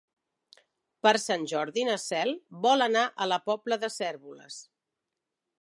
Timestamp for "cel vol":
2.05-2.87